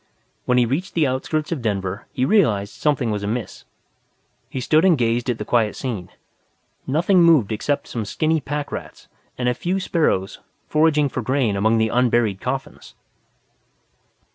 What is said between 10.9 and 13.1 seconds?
for grain among the unburied coffins.